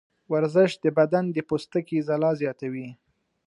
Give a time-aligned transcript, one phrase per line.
[0.33, 2.87] ورزش د بدن د پوستکي ځلا زیاتوي.